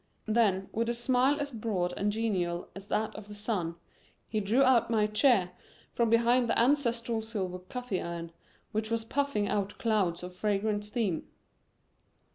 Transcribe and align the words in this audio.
Then, 0.25 0.67
with 0.71 0.89
a 0.89 0.95
smile 0.95 1.39
as 1.39 1.51
broad 1.51 1.93
and 1.95 2.11
genial 2.11 2.69
as 2.75 2.87
that 2.87 3.13
of 3.13 3.27
the 3.27 3.35
sun, 3.35 3.75
he 4.27 4.39
drew 4.39 4.63
out 4.63 4.89
my 4.89 5.05
chair 5.05 5.51
from 5.93 6.09
behind 6.09 6.49
the 6.49 6.57
ancestral 6.57 7.21
silver 7.21 7.59
coffee 7.59 8.01
urn, 8.01 8.31
which 8.71 8.89
was 8.89 9.05
puffing 9.05 9.47
out 9.47 9.77
clouds 9.77 10.23
of 10.23 10.35
fragrant 10.35 10.85
steam. 10.85 11.27